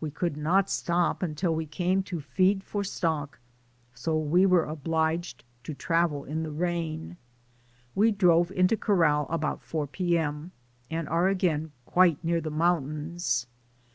We 0.00 0.10
could 0.10 0.38
not 0.38 0.70
stop 0.70 1.22
until 1.22 1.54
we 1.54 1.66
came 1.66 2.02
to 2.04 2.22
feed 2.22 2.64
for 2.64 2.82
stock, 2.82 3.38
so 3.92 4.16
we 4.16 4.46
were 4.46 4.64
obliged. 4.64 5.44
to 5.64 5.74
travel 5.74 6.24
in 6.24 6.42
the 6.42 6.50
rain. 6.50 7.18
We 7.94 8.12
drove 8.12 8.50
into 8.50 8.78
corral 8.78 9.26
about 9.28 9.60
four 9.62 9.86
p.m., 9.86 10.52
and 10.90 11.06
are 11.06 11.28
again 11.28 11.72
quite 11.84 12.24
near 12.24 12.40
the 12.40 12.50
mountains. 12.50 13.46